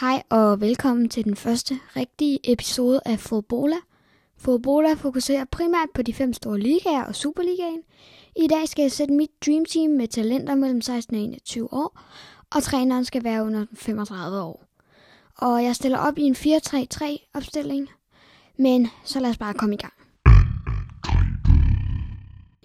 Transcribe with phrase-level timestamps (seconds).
[0.00, 3.76] Hej og velkommen til den første rigtige episode af Fodbola.
[4.38, 7.82] Fodbola fokuserer primært på de fem store ligaer og Superligaen.
[8.36, 12.00] I dag skal jeg sætte mit Dream Team med talenter mellem 16 og 21 år,
[12.54, 14.64] og træneren skal være under 35 år.
[15.38, 17.88] Og jeg stiller op i en 4-3-3 opstilling,
[18.56, 19.94] men så lad os bare komme i gang.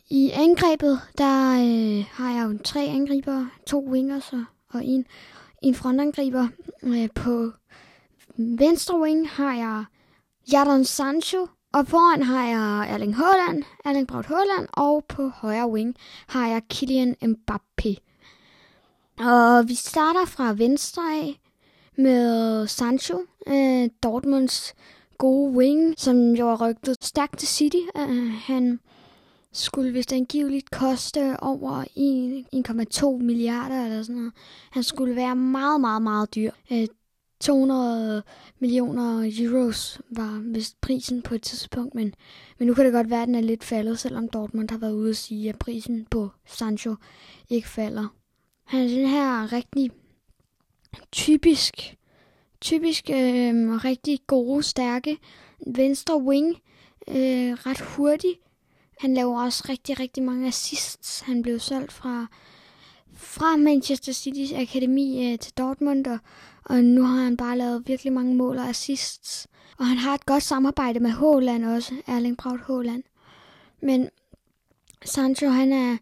[0.09, 5.05] I angrebet, der øh, har jeg jo tre angriber, to wingers og, og en,
[5.61, 6.47] en frontangriber.
[6.83, 7.51] Øh, på
[8.37, 9.85] venstre wing har jeg
[10.51, 15.95] Jadon Sancho, og foran har jeg Erling Haaland, Erling Braut Haaland, og på højre wing
[16.27, 17.95] har jeg Kylian Mbappé.
[19.19, 21.39] Og vi starter fra venstre af
[21.95, 24.73] med Sancho, øh, Dortmunds
[25.17, 27.81] gode wing, som jo er rygtet stærkt til City.
[27.97, 28.79] Øh, han
[29.53, 31.83] skulle vist angiveligt koste over
[33.19, 34.33] 1,2 milliarder eller sådan noget.
[34.71, 36.51] Han skulle være meget, meget, meget dyr.
[36.71, 36.87] Øh,
[37.39, 38.23] 200
[38.59, 42.13] millioner euros var vist prisen på et tidspunkt, men,
[42.57, 44.93] men nu kan det godt være, at den er lidt faldet, selvom Dortmund har været
[44.93, 46.95] ude at sige, at prisen på Sancho
[47.49, 48.07] ikke falder.
[48.63, 49.91] Han er den her rigtig
[51.11, 51.97] typisk,
[52.61, 55.17] typisk øh, rigtig gode, stærke
[55.67, 56.55] venstre wing,
[57.07, 58.35] øh, ret hurtig,
[58.99, 61.19] han laver også rigtig, rigtig mange assists.
[61.19, 62.27] Han blev solgt fra,
[63.13, 66.19] fra Manchester City's akademi øh, til Dortmund, og,
[66.65, 69.47] og nu har han bare lavet virkelig mange mål og assists.
[69.77, 73.03] Og han har et godt samarbejde med Haaland også, Erling Braut Haaland.
[73.81, 74.09] Men
[75.05, 75.97] Sancho, han er,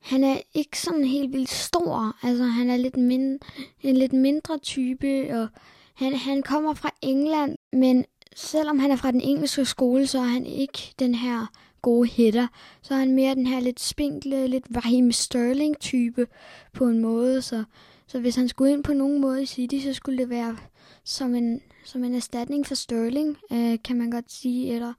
[0.00, 2.16] han er ikke sådan helt vildt stor.
[2.22, 3.38] Altså, han er lidt min,
[3.80, 5.48] en lidt mindre type, og
[5.94, 8.04] han, han kommer fra England, men
[8.36, 11.46] selvom han er fra den engelske skole, så er han ikke den her
[11.82, 12.46] gode hætter,
[12.82, 16.26] så er han mere den her lidt spinkle, lidt Raheem Sterling-type
[16.72, 17.42] på en måde.
[17.42, 17.64] Så,
[18.06, 20.56] så hvis han skulle ind på nogen måde i City, så skulle det være
[21.04, 24.92] som en, som en erstatning for Sterling, øh, kan man godt sige, eller,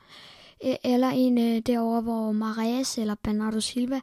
[0.66, 4.00] øh, eller en øh, derovre, hvor Mares eller Bernardo Silva,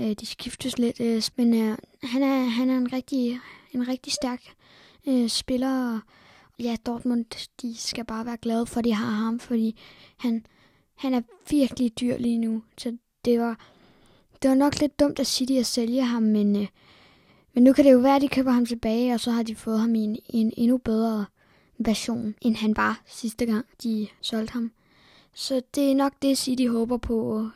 [0.00, 1.00] øh, de skiftes lidt.
[1.00, 3.40] Øh, men øh, han, er, han er en rigtig,
[3.72, 4.42] en rigtig stærk
[5.06, 6.00] øh, spiller, og
[6.58, 7.24] ja, Dortmund,
[7.62, 9.80] de skal bare være glade for, at de har ham, fordi
[10.16, 10.46] han,
[11.00, 13.58] han er virkelig dyr lige nu, så det var,
[14.42, 16.66] det var nok lidt dumt at City at sælge ham, men, øh,
[17.54, 19.54] men nu kan det jo være, at de køber ham tilbage, og så har de
[19.54, 21.24] fået ham i en, en endnu bedre
[21.78, 24.72] version, end han var sidste gang, de solgte ham.
[25.34, 27.48] Så det er nok det, City håber på.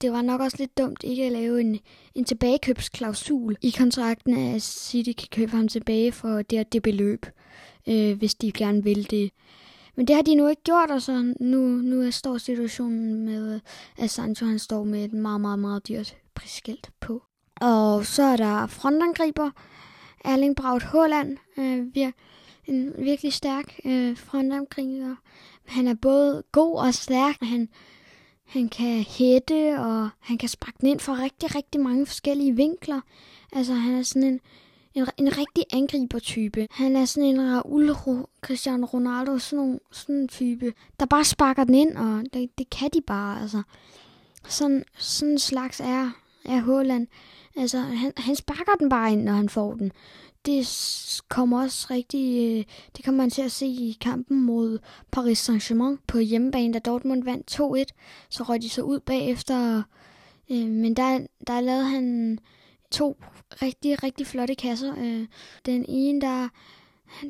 [0.00, 1.80] Det var nok også lidt dumt ikke at lave en,
[2.14, 7.26] en tilbagekøbsklausul i kontrakten, at City kan købe ham tilbage for det, det beløb,
[7.86, 9.30] øh, hvis de gerne vil det.
[9.96, 13.60] Men det har de nu ikke gjort, og så nu, nu står situationen med, øh,
[13.98, 17.22] at Sancho han står med et meget, meget, meget dyrt prisskilt på.
[17.60, 19.50] Og så er der frontangriber,
[20.24, 22.10] Erling Braut Haaland, øh, vir,
[22.66, 25.16] en virkelig stærk øh, frontangriber.
[25.66, 27.36] Han er både god og stærk.
[27.42, 27.68] Han,
[28.44, 33.00] han kan hætte, og han kan sparke den ind fra rigtig, rigtig mange forskellige vinkler.
[33.52, 34.40] Altså, han er sådan en
[34.94, 36.66] en, en rigtig angribertype.
[36.70, 37.94] Han er sådan en Raul
[38.40, 42.70] Cristiano Ronaldo, sådan, en, sådan en type, der bare sparker den ind, og det, det
[42.70, 43.62] kan de bare, altså.
[44.48, 46.10] Sådan, sådan en slags er,
[46.44, 47.06] er Håland.
[47.56, 49.92] Altså, han, han sparker den bare ind, når han får den.
[50.46, 52.64] Det kommer også rigtig, øh,
[52.96, 54.78] det kommer man til at se i kampen mod
[55.10, 57.84] Paris Saint-Germain på hjemmebane, da Dortmund vandt 2-1.
[58.28, 59.82] Så røg de så ud bagefter,
[60.50, 62.38] øh, men der, der lavede han
[62.90, 63.16] to
[63.62, 64.94] rigtig, rigtig flotte kasser.
[64.98, 65.26] Øh,
[65.66, 66.48] den ene, der,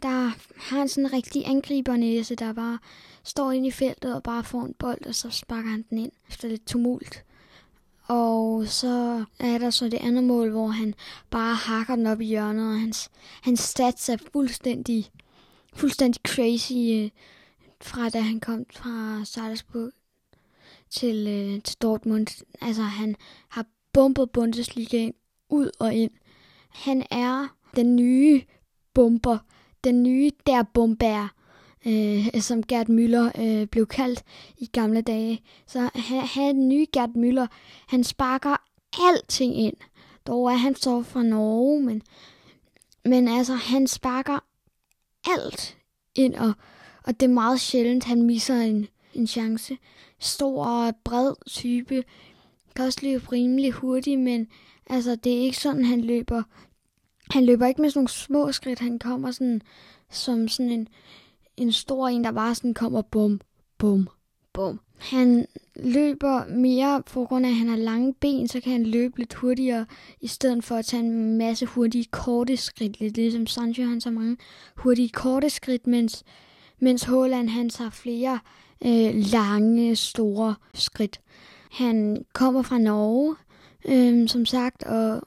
[0.03, 2.79] der har en sådan rigtig angribernæse, der bare
[3.25, 6.13] står ind i feltet og bare får en bold, og så sparker han den ind
[6.29, 7.25] efter lidt tumult.
[8.07, 10.95] Og så er der så det andet mål, hvor han
[11.31, 13.11] bare hakker den op i hjørnet, og hans,
[13.43, 15.11] hans stats er fuldstændig,
[15.75, 17.11] fuldstændig crazy øh,
[17.81, 19.91] fra da han kom fra Salzburg
[20.91, 22.45] til, øh, til Dortmund.
[22.61, 23.17] Altså han
[23.49, 25.11] har bombet Bundesliga
[25.51, 26.11] ud og ind.
[26.71, 28.43] Han er den nye
[28.95, 29.39] bomber,
[29.85, 31.29] den nye der bomber,
[31.87, 34.23] øh, som Gerd Müller øh, blev kaldt
[34.59, 35.43] i gamle dage.
[35.67, 37.47] Så han, han er den nye Gerd Müller.
[37.89, 38.57] Han sparker
[39.09, 39.77] alting ind.
[40.27, 42.03] Dog er han så fra Norge, men,
[43.05, 44.39] men altså, han sparker
[45.37, 45.79] alt
[46.15, 46.53] ind, og,
[47.05, 49.79] og det er meget sjældent, han misser en, en chance.
[50.19, 52.05] Stor og bred type,
[52.77, 54.49] kan også løbe rimelig hurtigt, men
[54.91, 56.43] altså, det er ikke sådan, han løber.
[57.31, 59.63] Han løber ikke med sådan nogle små skridt, han kommer sådan,
[60.11, 60.89] som sådan en,
[61.57, 63.41] en stor en, der bare sådan kommer bum,
[63.79, 64.09] bum,
[64.53, 64.81] bum.
[64.99, 65.47] Han
[65.77, 69.35] løber mere på grund af, at han har lange ben, så kan han løbe lidt
[69.35, 69.87] hurtigere,
[70.21, 73.01] i stedet for at tage en masse hurtige, korte skridt.
[73.01, 74.37] Lidt ligesom Sancho, han så mange
[74.77, 76.25] hurtige, korte skridt, mens,
[76.79, 78.39] mens Haaland, han tager flere
[78.85, 81.21] øh, lange, store skridt.
[81.71, 83.37] Han kommer fra Norge,
[83.85, 85.23] øhm, som sagt, og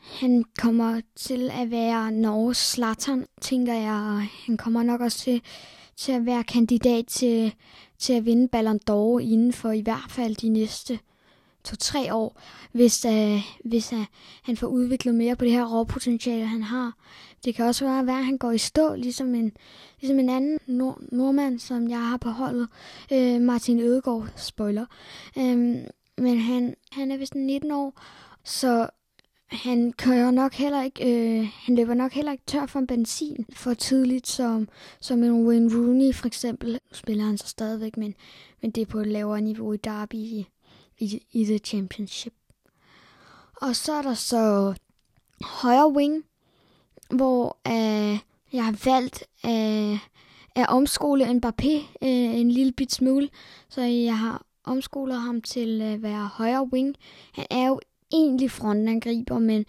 [0.00, 5.42] han kommer til at være Norges Slattern, tænker jeg, og han kommer nok også til,
[5.96, 7.54] til at være kandidat til,
[7.98, 10.98] til at vinde Ballon d'Or inden for i hvert fald de næste
[11.64, 12.40] to-tre år,
[12.72, 14.04] hvis, uh, hvis uh,
[14.42, 16.92] han får udviklet mere på det her råpotentiale, han har.
[17.44, 19.52] Det kan også være, at han går i stå, ligesom en,
[20.00, 22.68] ligesom en anden nord- nordmand, som jeg har på holdet,
[23.12, 24.86] uh, Martin Ødegaard, spoiler.
[25.36, 25.76] Um,
[26.20, 28.00] men han, han er vist 19 år,
[28.44, 28.88] så
[29.46, 31.04] han kører nok heller ikke,
[31.40, 34.68] øh, han løber nok heller ikke tør for benzin for tidligt, som,
[35.00, 36.72] som en Wayne Rooney for eksempel.
[36.72, 38.14] Nu spiller han så stadigvæk, men,
[38.62, 40.48] men det er på et lavere niveau i Derby i,
[40.98, 42.32] i, i The Championship.
[43.60, 44.74] Og så er der så
[45.42, 46.24] højre wing,
[47.10, 48.18] hvor øh,
[48.52, 49.98] jeg har valgt øh,
[50.54, 51.70] at omskole Mbappé
[52.02, 53.28] øh, en lille bit smule,
[53.68, 56.96] så jeg har omskoler ham til at være højre wing.
[57.32, 57.80] Han er jo
[58.12, 59.64] egentlig frontangriber, men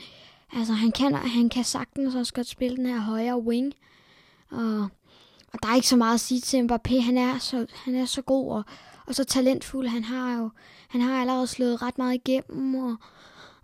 [0.54, 3.74] altså, han, kan, han kan sagtens også godt spille den her højre wing.
[4.52, 4.82] Og,
[5.54, 7.02] og der er ikke så meget at sige til Mbappé.
[7.02, 8.64] Han er så, han er så god og,
[9.08, 9.88] og så talentfuld.
[9.88, 10.50] Han har jo
[10.92, 12.96] han har allerede slået ret meget igennem, og,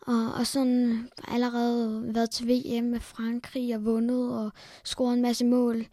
[0.02, 4.52] og, og sådan allerede været til VM med Frankrig og vundet og
[4.84, 5.86] scoret en masse mål.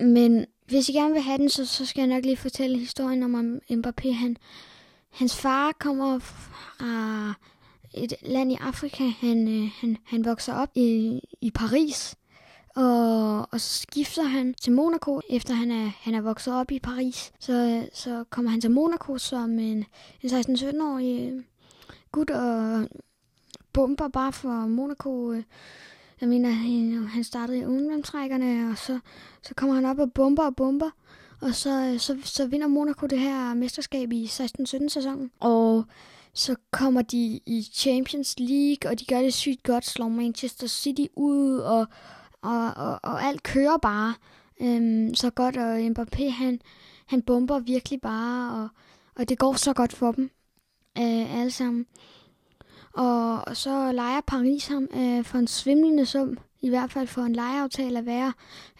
[0.00, 3.22] Men hvis I gerne vil have den, så, så skal jeg nok lige fortælle historien
[3.22, 4.12] om Mbappé.
[4.12, 4.36] Han,
[5.10, 7.34] hans far kommer fra
[7.94, 9.04] et land i Afrika.
[9.04, 12.16] Han, øh, han, han vokser op i, i Paris,
[12.76, 16.78] og, og så skifter han til Monaco, efter han er, han er vokset op i
[16.78, 17.32] Paris.
[17.40, 19.84] Så, så kommer han til Monaco som en,
[20.22, 21.42] en 16-17-årig øh,
[22.12, 22.88] gut og
[23.72, 25.32] bomber bare for Monaco.
[25.32, 25.42] Øh,
[26.22, 28.98] jeg mener, han, øh, han startede i ungdomstrækkerne, og så,
[29.42, 30.90] så kommer han op og bomber og bomber.
[31.40, 35.30] Og så, øh, så, så vinder Monaco det her mesterskab i 16-17 sæsonen.
[35.40, 35.84] Og
[36.34, 41.06] så kommer de i Champions League, og de gør det sygt godt, slår Manchester City
[41.16, 41.86] ud, og,
[42.42, 44.14] og, og, og alt kører bare
[44.60, 46.60] øhm, så godt, og Mbappé, han,
[47.06, 48.68] han bomber virkelig bare, og,
[49.14, 50.30] og det går så godt for dem
[50.98, 51.86] øh, alle sammen.
[52.94, 57.22] Og, og så leger Paris ham øh, for en svimlende sum, i hvert fald for
[57.22, 58.32] en lejeaftale at være.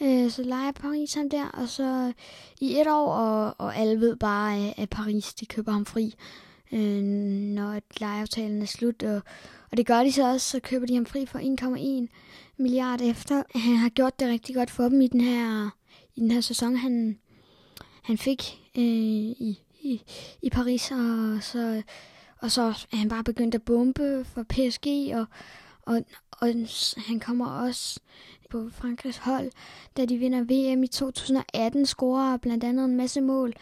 [0.03, 2.13] Øh, så leger Paris ham der, og så
[2.61, 6.15] i et år, og, og alle ved bare, øh, at Paris de køber ham fri,
[6.73, 7.03] øh,
[7.55, 9.03] når lejeaftalen er slut.
[9.03, 9.23] Og,
[9.71, 12.09] og det gør de så også, så køber de ham fri for 1,1
[12.57, 13.43] milliard efter.
[13.55, 15.71] Han har gjort det rigtig godt for dem i den her,
[16.15, 17.19] i den her sæson, han,
[18.03, 20.03] han fik øh, i, i,
[20.43, 21.83] i Paris, og så
[22.43, 25.27] og så er han bare begyndt at bombe for PSG, og,
[25.83, 26.05] og,
[26.41, 26.49] og
[26.97, 28.01] han kommer også
[28.51, 29.51] på Frankrigs hold,
[29.97, 33.53] da de vinder VM i 2018, scorer blandt andet en masse mål.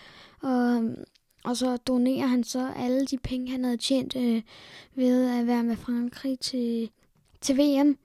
[0.42, 0.82] Og,
[1.44, 4.42] og så donerer han så alle de penge, han havde tjent øh,
[4.94, 6.90] ved at være med Frankrig til,
[7.40, 7.98] til VM.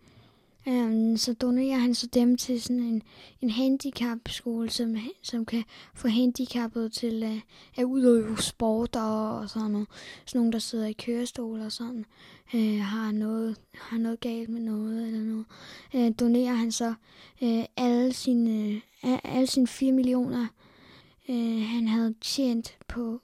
[0.68, 3.04] Um, så donerer han så dem til sådan en,
[3.42, 5.64] en handicapskole, som, som kan
[5.94, 7.40] få handicappet til uh,
[7.78, 9.88] at udøve sport og, og sådan noget.
[10.26, 12.06] Sådan nogen, der sidder i kørestol og sådan,
[12.54, 15.46] uh, har, noget, har noget galt med noget eller noget.
[15.94, 16.94] Uh, donerer han så
[17.42, 20.48] uh, alle sine, uh, alle sine 4 millioner,
[21.30, 23.22] uh, han havde tjent på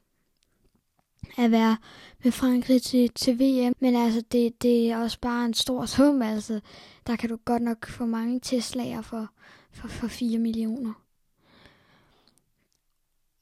[1.38, 1.78] at være
[2.24, 3.76] med Frankrig til, til VM.
[3.80, 6.22] Men altså, det, det er også bare en stor sum.
[6.22, 6.60] Altså,
[7.08, 9.30] der kan du godt nok få mange Tesla'er for,
[9.72, 10.94] for, for 4 millioner.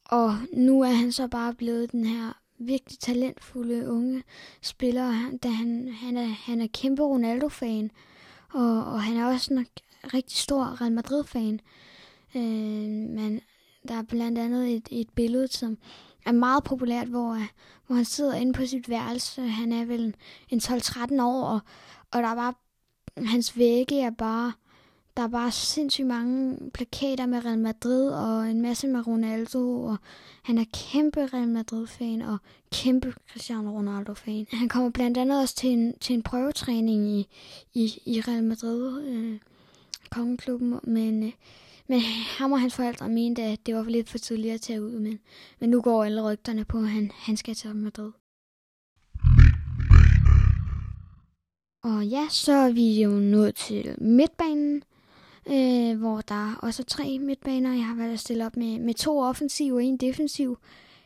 [0.05, 4.23] Og nu er han så bare blevet den her virkelig talentfulde unge
[4.61, 7.91] spiller, da han, han, er, han er kæmpe Ronaldo-fan,
[8.53, 9.65] og, og han er også en
[10.13, 11.59] rigtig stor Real Madrid-fan.
[12.35, 12.41] Øh,
[13.09, 13.41] men
[13.87, 15.77] der er blandt andet et, et billede, som
[16.25, 17.47] er meget populært, hvor, øh,
[17.87, 19.41] hvor han sidder inde på sit værelse.
[19.41, 20.15] Han er vel
[20.49, 21.59] en 12-13 år, og,
[22.11, 22.53] og der er bare,
[23.25, 24.53] hans vægge er bare,
[25.17, 29.97] der er bare sindssygt mange plakater med Real Madrid, og en masse med Ronaldo, og
[30.43, 32.37] han er kæmpe Real Madrid-fan, og
[32.71, 34.47] kæmpe Cristiano Ronaldo-fan.
[34.51, 37.27] Han kommer blandt andet også til en, til en prøvetræning i,
[37.73, 39.39] i, i Real Madrid, øh,
[40.09, 41.31] kongeklubben, men øh,
[41.89, 41.99] men
[42.37, 44.99] ham og hans forældre mente, at det var for lidt for tidligt at tage ud,
[44.99, 45.19] men,
[45.59, 48.11] men nu går alle rygterne på, at han, han skal til Madrid.
[51.83, 54.83] Og ja, så er vi jo nået til midtbanen,
[55.47, 57.73] øh, hvor der også er tre midtbaner.
[57.73, 60.57] Jeg har valgt at stille op med, med to offensive og en defensiv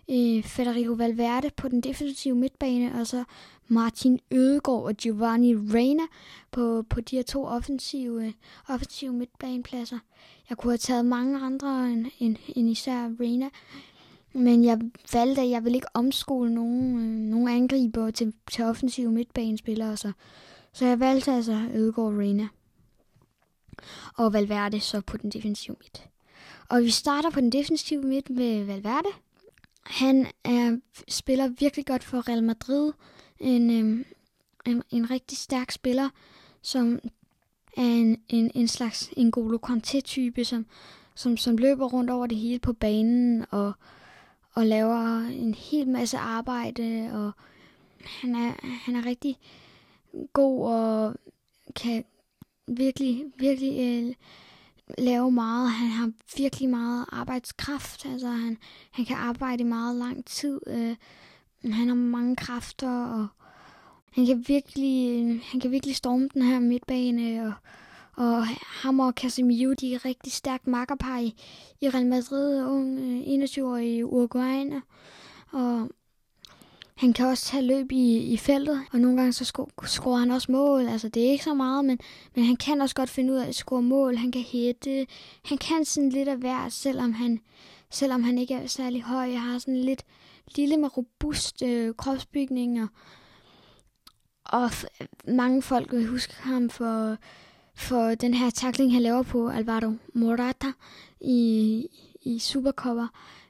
[0.10, 3.24] øh, Federico Valverde på den defensive midtbane, og så
[3.68, 6.04] Martin Ødegaard og Giovanni Reina
[6.52, 8.34] på, på de her to offensive,
[8.70, 10.00] offensive midtbanepladser.
[10.50, 13.50] Jeg kunne have taget mange andre end, end, end især Reina,
[14.34, 14.80] men jeg
[15.14, 20.12] valgte, at jeg vil ikke omskole nogen, øh, nogen angriber til, til offensive midtbanespillere, så,
[20.74, 22.48] så jeg valgte altså Ødegaard Reina.
[24.18, 26.10] Og Valverde så på den defensive midt.
[26.70, 29.10] Og vi starter på den defensive midt med Valverde.
[29.86, 32.92] Han er, spiller virkelig godt for Real Madrid.
[33.40, 34.06] En, øh,
[34.66, 36.10] en, en rigtig stærk spiller,
[36.62, 37.00] som
[37.78, 40.66] er en, en, en slags en Golo Kanté-type, som,
[41.16, 43.74] som, som løber rundt over det hele på banen og,
[44.54, 47.10] og laver en hel masse arbejde.
[47.14, 47.32] Og
[48.06, 49.38] han er, han er rigtig
[50.34, 51.16] god og
[51.76, 52.06] kan
[52.68, 54.16] virkelig, virkelig øh,
[54.98, 55.70] lave meget.
[55.70, 58.06] Han har virkelig meget arbejdskraft.
[58.06, 58.58] Altså, han,
[58.92, 60.60] han kan arbejde i meget lang tid.
[60.68, 60.96] Øh,
[61.74, 63.28] han har mange kræfter, og
[64.12, 67.54] han kan virkelig, han kan virkelig storme den her midtbane, og,
[68.26, 68.48] og
[68.82, 71.36] ham og Casemiro, de er rigtig stærkt makkerpar i,
[71.82, 74.82] i Real Madrid, ung øh, 21-årige Uruguayne.
[75.52, 75.90] Og
[76.96, 80.52] han kan også tage løb i, i feltet, og nogle gange så scorer han også
[80.52, 80.88] mål.
[80.88, 82.00] Altså, det er ikke så meget, men,
[82.36, 84.16] men han kan også godt finde ud af at score mål.
[84.16, 85.08] Han kan hætte.
[85.46, 87.40] Han kan sådan lidt af hver, selvom han,
[87.90, 89.32] selvom han ikke er særlig høj.
[89.32, 90.04] Jeg har sådan lidt
[90.56, 92.88] lille med robust øh, kropsbygning, og,
[94.46, 94.72] og
[95.28, 97.18] mange folk vil huske ham for,
[97.76, 100.72] for den her takling, han laver på Alvaro Morata
[101.22, 101.88] i,
[102.22, 103.08] i Supercover.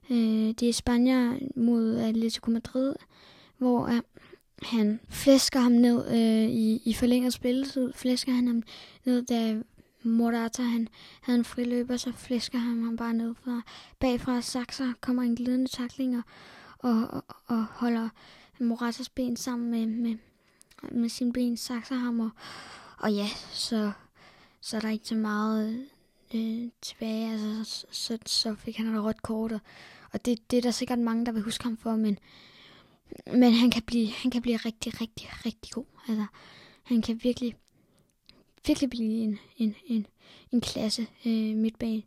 [0.10, 0.18] Øh,
[0.60, 2.94] det er Spanier mod Atletico Madrid
[3.64, 4.02] hvor øh,
[4.62, 7.94] han flæsker ham ned øh, i, i forlænget spilletid.
[7.94, 8.64] Flæsker han ham
[9.06, 9.62] ned, da
[10.04, 10.88] Morata han
[11.22, 13.62] havde en friløber, så flæsker han ham bare ned fra
[14.00, 14.42] bagfra.
[14.42, 16.24] Saxer kommer en glidende takling og,
[16.80, 18.10] og, og, og holder
[18.60, 20.18] Moratas ben sammen med, med,
[20.92, 22.20] med sin ben, Saxer ham.
[22.20, 22.30] Og,
[22.98, 23.92] og ja, så,
[24.62, 25.88] så er der ikke så meget
[26.36, 27.32] øh, tilbage.
[27.32, 29.60] Altså, så, så fik han et rødt kort, og,
[30.14, 32.20] og det, det er der sikkert mange, der vil huske ham for, men
[33.28, 35.86] men han kan blive, han kan blive rigtig, rigtig, rigtig god.
[36.08, 36.26] Altså,
[36.84, 37.56] han kan virkelig,
[38.68, 40.08] virkelig blive en, en, en,
[40.52, 42.04] en klasse øh, midtbane.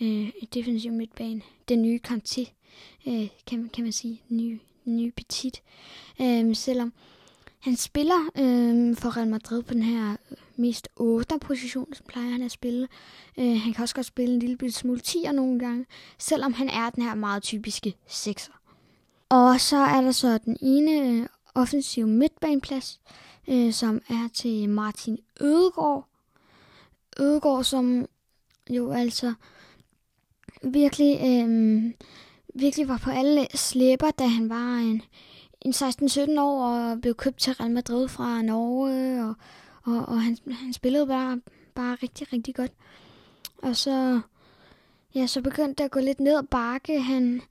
[0.00, 1.42] Øh, defensiv midtbane.
[1.68, 2.50] Den nye Kanté,
[3.06, 4.22] øh, kan, kan man sige.
[4.28, 5.62] Ny, ny petit.
[6.20, 6.92] Øh, selvom
[7.58, 10.16] han spiller øh, for Real Madrid på den her
[10.56, 11.38] mest 8.
[11.40, 12.88] position, som plejer han at spille.
[13.38, 15.86] Øh, han kan også godt spille en lille smule 10'er nogle gange,
[16.18, 18.65] selvom han er den her meget typiske 6'er.
[19.28, 23.00] Og så er der så den ene øh, offensive midtbaneplads,
[23.48, 26.08] øh, som er til Martin Ødegaard.
[27.20, 28.06] Ødegaard, som
[28.70, 29.34] jo altså
[30.62, 31.84] virkelig, øh,
[32.54, 35.02] virkelig var på alle slæber, da han var en,
[35.60, 39.34] en 16-17 år og blev købt til Real Madrid fra Norge, og,
[39.82, 41.40] og, og han, han spillede bare,
[41.74, 42.72] bare rigtig, rigtig godt.
[43.62, 44.20] Og så,
[45.14, 47.00] ja, så begyndte det at gå lidt ned ad bakke.
[47.00, 47.42] Han,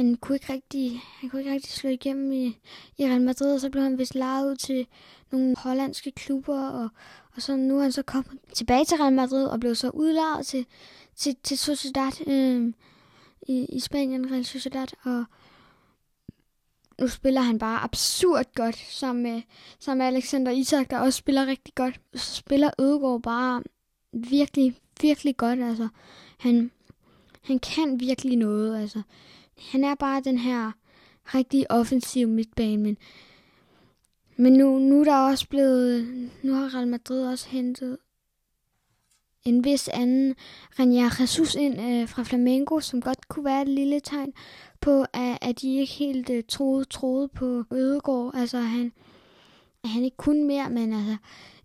[0.00, 2.58] han kunne ikke rigtig, han kunne ikke rigtig slå igennem i,
[2.98, 4.86] i Real Madrid, og så blev han vist lejet ud til
[5.30, 6.88] nogle hollandske klubber, og,
[7.36, 10.46] og så nu er han så kommet tilbage til Real Madrid, og blev så udlejet
[10.46, 10.66] til,
[11.16, 12.72] til, til Sociedad øh,
[13.42, 15.24] i, i Spanien, Real Sociedad, og
[17.00, 19.42] nu spiller han bare absurd godt sammen med,
[19.78, 22.00] sammen med Alexander Isak, der også spiller rigtig godt.
[22.14, 23.62] Så spiller Ødegaard bare
[24.12, 25.88] virkelig, virkelig godt, altså.
[26.38, 26.70] Han,
[27.42, 29.02] han kan virkelig noget, altså
[29.60, 30.72] han er bare den her
[31.34, 32.96] rigtig offensiv midtbane, men,
[34.36, 37.98] men nu, nu er der også blevet, nu har Real Madrid også hentet
[39.44, 40.34] en vis anden
[40.78, 44.32] Renier Jesus ind øh, fra Flamengo, som godt kunne være et lille tegn
[44.80, 48.34] på, at, at de ikke helt øh, troede, troede på Ødegård.
[48.34, 48.92] Altså, han,
[49.84, 51.16] han ikke kun mere, men altså,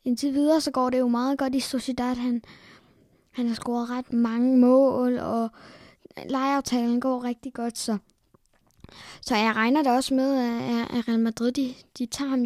[0.03, 2.15] indtil videre, så går det jo meget godt i Sociedad.
[2.15, 2.41] Han,
[3.31, 5.49] han har scoret ret mange mål, og
[6.25, 7.97] lejeaftalen går rigtig godt, så,
[9.21, 10.37] så jeg regner da også med,
[10.97, 12.45] at Real Madrid de, de, tager ham,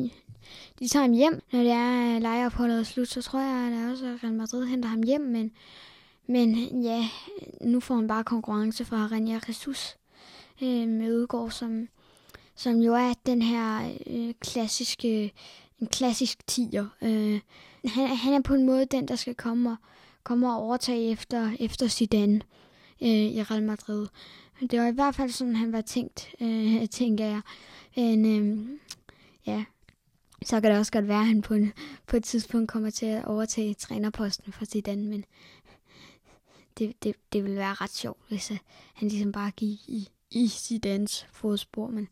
[0.79, 3.07] de tager ham hjem, når det er lejeopholdet er slut.
[3.07, 5.51] Så tror jeg at også, at Real Madrid henter ham hjem, men,
[6.27, 7.09] men ja,
[7.61, 9.97] nu får han bare konkurrence fra René Jesus
[10.61, 11.87] øh, med Udgaard, som,
[12.55, 15.33] som jo er den her øh, klassiske,
[15.79, 16.85] en klassisk tiger.
[17.01, 17.39] Øh,
[17.85, 19.75] han, han er på en måde den, der skal komme og,
[20.23, 22.41] komme og overtage efter, efter Zidane
[23.01, 24.07] øh, i Real Madrid.
[24.61, 27.41] Det var i hvert fald sådan, han var tænkt, øh, tænker jeg.
[27.95, 28.79] Men øh,
[29.45, 29.65] ja,
[30.45, 31.73] så kan det også godt være, at han på, en,
[32.07, 35.25] på et tidspunkt kommer til at overtage trænerposten for Zidane, men
[36.77, 38.57] det, det, det ville være ret sjovt, hvis øh,
[38.93, 42.07] han ligesom bare gik i, i Zidanes fodspor, men,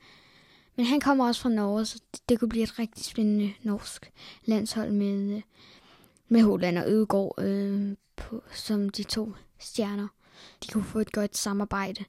[0.75, 4.11] men han kommer også fra Norge, så det, det kunne blive et rigtig spændende norsk
[4.45, 5.41] landshold med, øh,
[6.27, 10.07] med Holland og Ødegaard øh, på, som de to stjerner.
[10.63, 12.05] De kunne få et godt samarbejde.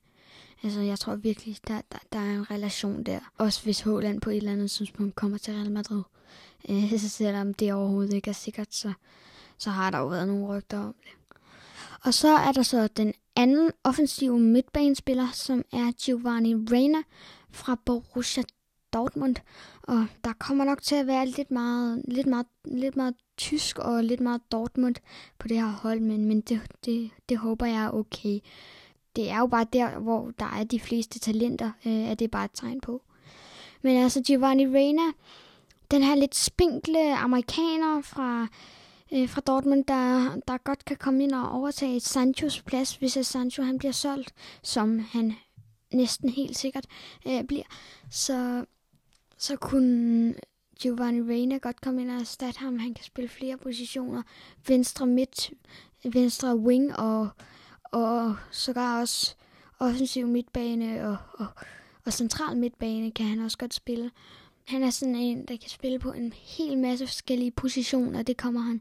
[0.62, 3.20] Altså, jeg tror virkelig, der, der, der er en relation der.
[3.38, 6.02] Også hvis Holland på et eller andet tidspunkt kommer til Real Madrid.
[6.68, 8.92] Øh, så selvom det overhovedet ikke er sikkert, så,
[9.58, 11.12] så har der jo været nogle rygter om det.
[12.04, 16.98] Og så er der så den anden offensive midtbanespiller, som er Giovanni Reina
[17.50, 18.42] fra Borussia
[18.92, 19.36] Dortmund.
[19.82, 24.04] Og der kommer nok til at være lidt meget, lidt meget, lidt meget tysk og
[24.04, 24.94] lidt meget Dortmund
[25.38, 28.38] på det her hold, men, men det, det, det håber jeg er okay.
[29.16, 32.44] Det er jo bare der, hvor der er de fleste talenter, øh, er det bare
[32.44, 33.02] et tegn på.
[33.82, 35.12] Men altså Giovanni Reina,
[35.90, 38.46] den her lidt spinkle amerikaner fra,
[39.12, 43.62] øh, fra Dortmund, der, der godt kan komme ind og overtage Sanchos plads, hvis Sancho
[43.62, 45.34] han bliver solgt, som han
[45.92, 46.86] næsten helt sikkert
[47.26, 47.64] øh, bliver.
[48.10, 48.64] Så,
[49.38, 50.34] så kunne
[50.78, 52.78] Giovanni Reina godt komme ind og erstatte ham.
[52.78, 54.22] Han kan spille flere positioner.
[54.68, 55.50] Venstre midt,
[56.04, 57.28] venstre wing og,
[57.84, 59.34] og sågar også
[59.78, 61.46] offensiv midtbane og, og,
[62.04, 64.10] og central midtbane kan han også godt spille.
[64.64, 68.22] Han er sådan en, der kan spille på en hel masse forskellige positioner.
[68.22, 68.80] Det kommer han,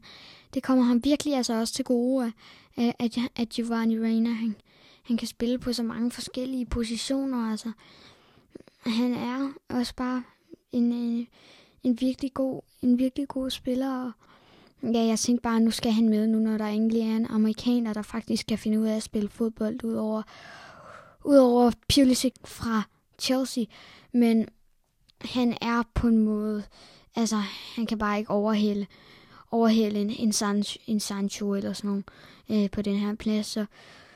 [0.54, 2.32] det kommer han virkelig altså også til gode,
[2.76, 4.56] at, at, at Giovanni Reina, han,
[5.02, 7.50] han kan spille på så mange forskellige positioner.
[7.50, 7.72] Altså,
[8.80, 10.22] han er også bare
[10.72, 11.28] en, en,
[11.82, 14.04] en virkelig god, en virkelig god spiller.
[14.04, 14.12] Og
[14.82, 17.92] ja, jeg tænkte bare, nu skal han med nu, når der egentlig er en amerikaner,
[17.92, 20.22] der faktisk kan finde ud af at spille fodbold, udover,
[21.24, 22.82] udover Pulisic fra
[23.18, 23.64] Chelsea.
[24.12, 24.48] Men
[25.20, 26.62] han er på en måde,
[27.16, 27.36] altså
[27.76, 28.86] han kan bare ikke overhælde,
[29.50, 32.04] overhælde en, en, Sancho, en Sancho eller sådan noget
[32.48, 33.46] øh, på den her plads.
[33.46, 33.66] Så,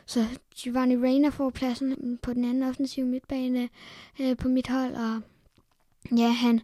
[0.07, 0.27] så
[0.57, 3.69] Giovanni Reina får pladsen på den anden offensive midtbane
[4.21, 5.21] øh, på mit hold, og
[6.19, 6.61] ja, han,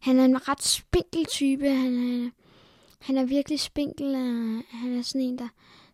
[0.00, 1.68] han er en ret spinkel type.
[1.70, 2.32] Han, han,
[2.98, 4.14] han er virkelig spinkel.
[4.14, 5.48] Og han er sådan en, der,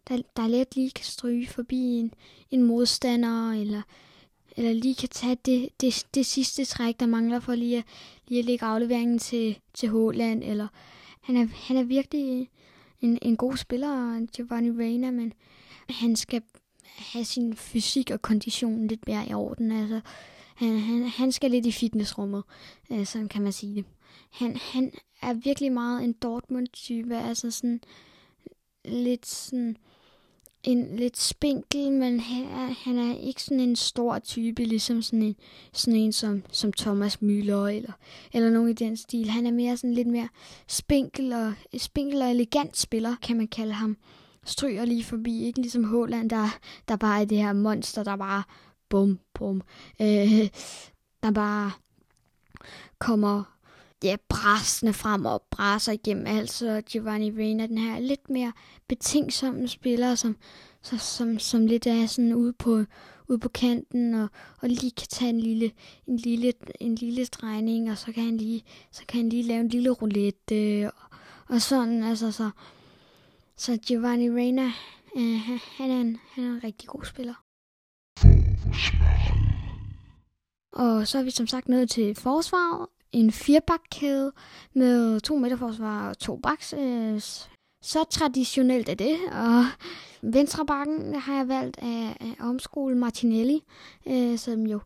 [0.08, 2.14] der, der let lige kan stryge forbi en,
[2.50, 3.82] en modstander, eller,
[4.56, 7.84] eller lige kan tage det, det, det sidste træk, der mangler for lige at,
[8.28, 10.44] lige at lægge afleveringen til, til Håland.
[10.44, 10.68] Eller,
[11.20, 12.50] han, er, han er virkelig
[13.00, 15.32] en, en god spiller, Giovanni Reina, men
[15.88, 16.42] han skal
[16.96, 19.72] have sin fysik og kondition lidt mere i orden.
[19.72, 20.00] Altså,
[20.54, 22.42] han, han, han skal lidt i fitnessrummet,
[22.90, 23.84] øh, sådan kan man sige det.
[24.30, 27.80] Han, han er virkelig meget en Dortmund-type, altså sådan
[28.84, 29.76] lidt sådan
[30.64, 35.22] en lidt spinkel, men han er, han er ikke sådan en stor type, ligesom sådan
[35.22, 35.36] en,
[35.72, 37.92] sådan en som, som Thomas Müller eller,
[38.32, 39.30] eller nogen i den stil.
[39.30, 40.28] Han er mere sådan lidt mere
[40.68, 43.96] spinkel og, spinkel og elegant spiller, kan man kalde ham.
[44.44, 48.42] Stryger lige forbi, ikke ligesom Håland, der, der bare er det her monster, der bare
[48.88, 49.62] bum, bum,
[50.00, 50.48] øh,
[51.22, 51.70] der bare
[52.98, 53.53] kommer
[54.04, 58.52] ja, bræsende frem og bræser igennem Altså Giovanni Reina, den her lidt mere
[58.88, 60.36] betingsomme spiller, som,
[60.82, 62.84] som, som, som lidt er sådan ude på,
[63.28, 64.28] ude på kanten og,
[64.60, 65.72] og lige kan tage en lille,
[66.06, 69.60] en lille, en lille drejning, og så kan han lige, så kan han lige lave
[69.60, 71.16] en lille roulette, og,
[71.48, 72.50] og sådan, altså så,
[73.56, 74.72] så Giovanni Reina,
[75.16, 75.40] øh,
[75.76, 77.34] han, er en, han er en rigtig god spiller.
[80.72, 82.86] Og så er vi som sagt nået til forsvaret.
[83.14, 84.32] En firebakkæde
[84.72, 86.74] med to midterforsvar og to baks.
[86.78, 87.20] Øh,
[87.82, 89.16] så traditionelt er det.
[89.32, 89.64] Og
[90.22, 93.62] venstrebakken har jeg valgt af, af omskole Martinelli,
[94.06, 94.80] øh, som jo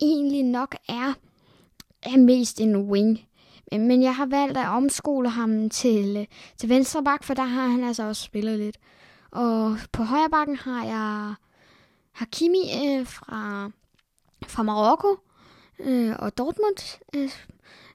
[0.00, 1.12] egentlig nok er,
[2.02, 3.20] er mest en wing.
[3.72, 7.84] Men jeg har valgt at omskole ham til, øh, til venstreback, for der har han
[7.84, 8.78] altså også spillet lidt.
[9.30, 11.34] Og på højre bakken har jeg
[12.12, 13.70] Hakimi øh, fra,
[14.46, 15.16] fra Marokko
[15.78, 17.30] øh, og Dortmund øh,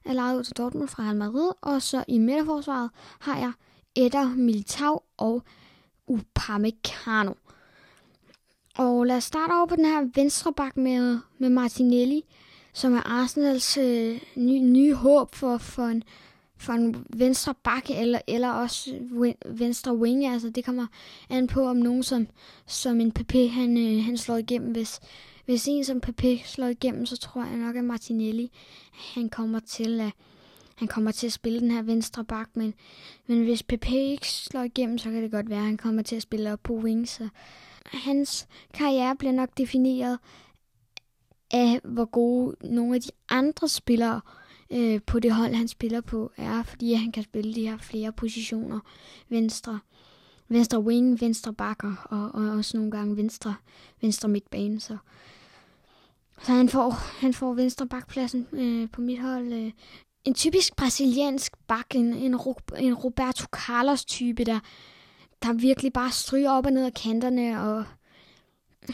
[0.08, 1.50] er lejet ud til Dortmund fra Real Madrid.
[1.60, 2.90] Og så i midterforsvaret
[3.20, 3.52] har jeg
[3.96, 5.42] Edder Militao og
[6.06, 7.32] Upamecano.
[8.78, 12.24] Og lad os starte over på den her venstre bak med, med Martinelli,
[12.72, 16.02] som er Arsenals øh, nye, nye håb for, for en,
[16.56, 18.90] for en venstre bakke eller, eller også
[19.46, 20.26] venstre wing.
[20.26, 20.86] Altså det kommer
[21.30, 22.26] an på, om nogen som,
[22.66, 24.72] som en PP han, øh, han slår igennem.
[24.72, 25.00] Hvis,
[25.48, 28.50] hvis en som Pepe slår igennem, så tror jeg nok, at Martinelli
[28.92, 30.12] han kommer til at,
[30.74, 32.74] han kommer til at spille den her venstre bak, men,
[33.26, 36.16] men hvis Pepe ikke slår igennem, så kan det godt være, at han kommer til
[36.16, 37.08] at spille op på wing.
[37.08, 37.28] Så
[37.86, 40.18] hans karriere bliver nok defineret
[41.50, 44.20] af, hvor gode nogle af de andre spillere
[44.70, 48.12] øh, på det hold, han spiller på, er, fordi han kan spille de her flere
[48.12, 48.80] positioner.
[49.28, 49.80] Venstre,
[50.48, 53.54] venstre wing, venstre bakker og, og også nogle gange venstre,
[54.00, 54.80] venstre midtbane.
[54.80, 54.96] Så.
[56.42, 59.52] Så han får, han får venstre bakpladsen øh, på mit hold.
[59.52, 59.72] Øh.
[60.24, 62.34] En typisk brasiliansk bak, en, en,
[62.78, 64.60] en Roberto Carlos-type, der,
[65.42, 67.84] der virkelig bare stryger op og ned af kanterne, og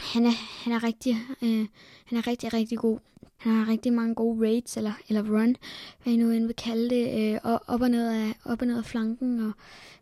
[0.01, 1.67] han er, han er rigtig, øh,
[2.05, 2.99] han er rigtig, rigtig god.
[3.37, 5.55] Han har rigtig mange gode raids, eller, eller run,
[6.03, 8.77] hvad I nu end vil kalde det, øh, op, og ned af, op og ned
[8.77, 9.51] af flanken, og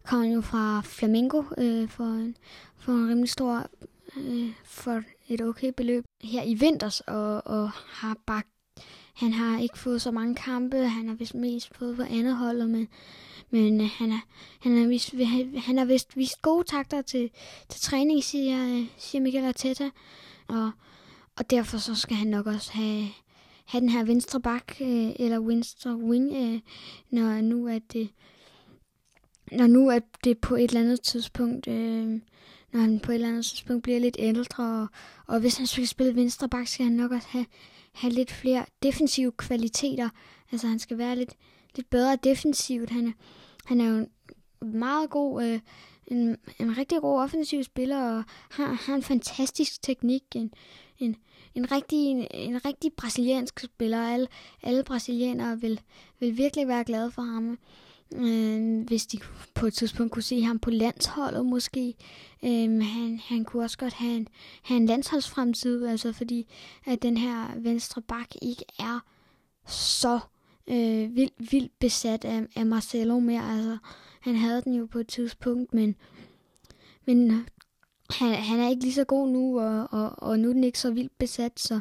[0.03, 2.37] kommer jo fra Flamengo øh, for, en,
[2.77, 3.67] for en rimelig stor,
[4.17, 8.43] øh, for et okay beløb her i vinters, og, og har bare,
[9.15, 12.67] han har ikke fået så mange kampe, han har vist mest fået på andet hold,
[12.67, 12.87] men,
[13.49, 14.19] men øh, han, er,
[14.59, 15.13] han, er vist,
[15.57, 17.29] han har vist vist gode takter til,
[17.69, 19.89] til træning, siger, øh, siger Michael Arteta,
[20.47, 20.71] og,
[21.37, 23.07] og derfor så skal han nok også have,
[23.65, 26.61] have den her venstre bak, øh, eller venstre wing,
[27.09, 28.09] når nu at det,
[29.51, 32.19] når nu at det på et eller andet tidspunkt, øh,
[32.73, 34.87] når han på et eller andet tidspunkt bliver lidt ældre, og,
[35.27, 37.45] og hvis han skal spille venstre bak, skal han nok også have,
[37.93, 40.09] have lidt flere defensive kvaliteter.
[40.51, 41.33] Altså han skal være lidt,
[41.75, 42.89] lidt bedre defensivt.
[42.89, 43.11] Han er,
[43.65, 44.07] han er jo
[44.65, 45.59] meget god, øh,
[46.07, 50.53] en, en rigtig god offensiv spiller, og har, har en fantastisk teknik, en,
[50.99, 51.15] en,
[51.55, 54.07] en rigtig, en, en rigtig brasiliansk spiller.
[54.07, 54.27] Alle,
[54.63, 55.81] alle brasilianere vil,
[56.19, 57.57] vil virkelig være glade for ham.
[58.15, 59.19] Øh, hvis de
[59.53, 61.95] på et tidspunkt kunne se ham på landsholdet måske.
[62.43, 64.27] Øh, han, han kunne også godt have en,
[64.61, 66.47] have en landsholdsfremtid, altså fordi
[66.85, 68.99] at den her venstre bak ikke er
[69.67, 70.19] så
[70.67, 73.55] øh, vildt, vildt besat af, af Marcelo mere.
[73.55, 73.77] Altså,
[74.21, 75.95] han havde den jo på et tidspunkt, men,
[77.05, 77.45] men
[78.09, 80.79] han, han er ikke lige så god nu, og, og, og nu er den ikke
[80.79, 81.79] så vildt besat, så,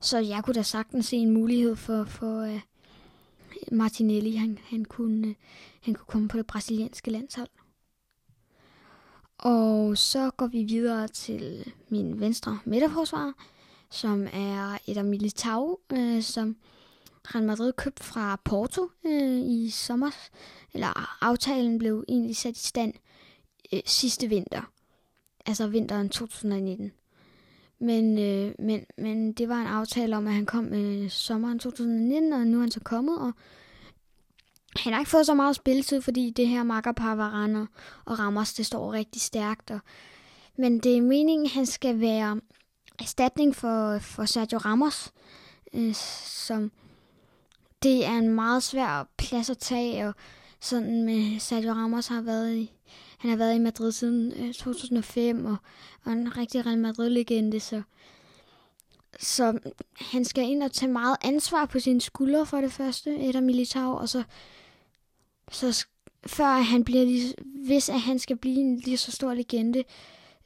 [0.00, 2.60] så jeg kunne da sagtens se en mulighed for, for øh,
[3.72, 5.34] Martinelli, han, han, kunne, øh,
[5.82, 7.48] han kunne komme på det brasilianske landshold.
[9.38, 13.32] Og så går vi videre til min venstre midterforsvar,
[13.90, 16.56] som er et af Militao, øh, som
[17.24, 20.10] Real Madrid købte fra Porto øh, i sommer.
[20.74, 22.92] Eller aftalen blev egentlig sat i stand
[23.72, 24.74] øh, sidste vinter
[25.46, 26.92] altså vinteren 2019.
[27.84, 32.32] Men, øh, men, men det var en aftale om, at han kom øh, sommeren 2019,
[32.32, 33.32] og nu er han så kommet, og
[34.76, 37.68] han har ikke fået så meget spilletid, fordi det her makkerpar Varane
[38.04, 39.70] og Ramos, det står rigtig stærkt.
[39.70, 39.80] Og,
[40.56, 42.40] men det er meningen, at han skal være
[42.98, 45.12] erstatning for, for Sergio Ramos,
[45.74, 46.72] øh, som
[47.82, 50.14] det er en meget svær plads at tage, og
[50.60, 52.73] sådan med Sergio Ramos har været i,
[53.24, 55.56] han har været i Madrid siden øh, 2005, og,
[56.04, 57.82] og en rigtig Real Madrid-legende, så,
[59.20, 59.58] så
[59.92, 63.42] han skal ind og tage meget ansvar på sine skuldre for det første, et af
[63.42, 64.22] Militao, og så,
[65.52, 65.86] så
[66.26, 67.34] før han bliver lige,
[67.66, 69.84] hvis at han skal blive en lige så stor legende,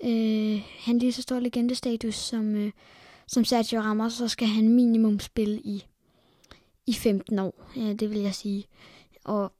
[0.05, 2.73] øh, han lige så stor legendestatus som, øh,
[3.27, 5.87] som Sergio Ramos, så skal han minimum spille i,
[6.87, 8.65] i 15 år, ja, det vil jeg sige.
[9.25, 9.53] Og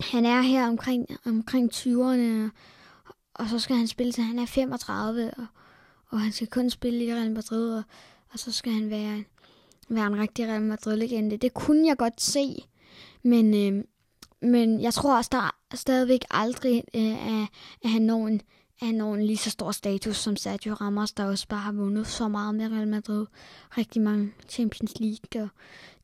[0.00, 2.50] han er her omkring, omkring 20'erne,
[3.34, 5.46] og så skal han spille til han er 35, og,
[6.08, 7.82] og han skal kun spille i Real Madrid, og,
[8.32, 9.24] og så skal han være,
[9.88, 11.36] være en rigtig Real Madrid-legende.
[11.36, 12.64] Det kunne jeg godt se,
[13.22, 13.84] men, øh,
[14.42, 17.48] men jeg tror også, der stadigvæk aldrig øh, at,
[17.84, 18.42] at han når en,
[18.82, 22.06] han når en lige så stor status som Sergio Ramos, der også bare har vundet
[22.06, 23.26] så meget med Real Madrid.
[23.78, 25.48] Rigtig mange Champions League, og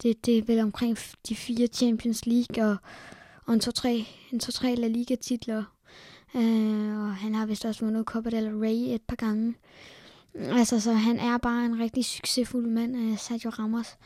[0.03, 0.99] det, det er vel omkring
[1.29, 2.77] de fire Champions League, og
[3.47, 5.65] og en to-tre en to-tre La Liga-titler.
[6.35, 9.55] Øh, og han har vist også vundet Copa del Rey et par gange.
[10.35, 13.97] Altså, så han er bare en rigtig succesfuld mand, øh, Sergio Ramos.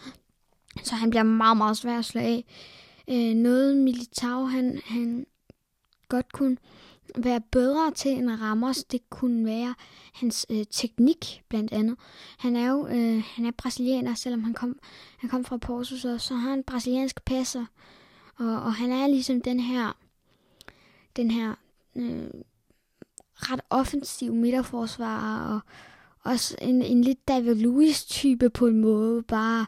[0.83, 2.45] Så han bliver meget, meget svær at slå af.
[3.11, 5.27] Øh, noget Militao, han, han
[6.09, 6.57] godt kunne
[7.17, 9.75] være bedre til end Ramos, det kunne være
[10.13, 11.97] hans øh, teknik, blandt andet.
[12.39, 14.79] Han er jo øh, han er brasilianer, selvom han kom,
[15.19, 17.65] han kom fra Porto, så, så har han brasiliansk passer.
[18.37, 19.97] Og, og han er ligesom den her,
[21.17, 21.55] den her
[21.97, 22.29] øh,
[23.35, 25.61] ret offensiv midterforsvarer, og
[26.25, 29.67] også en, en lidt David Lewis-type på en måde, bare,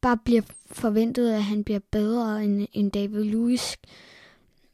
[0.00, 3.76] bare bliver forventet, at han bliver bedre end, end David Lewis.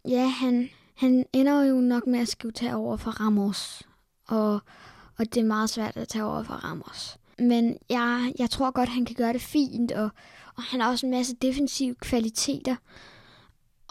[0.08, 3.82] Ja, han, han ender jo nok med at skulle tage over for Ramos,
[4.26, 4.52] og,
[5.18, 7.16] og det er meget svært at tage over for Ramos.
[7.38, 10.10] Men jeg, jeg tror godt, han kan gøre det fint, og,
[10.56, 12.76] og han har også en masse defensive kvaliteter.